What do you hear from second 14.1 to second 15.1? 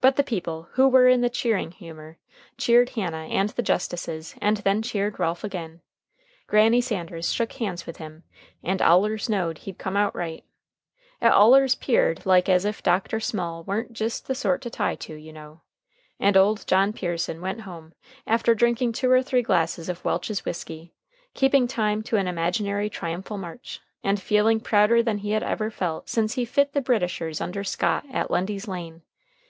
the sort to tie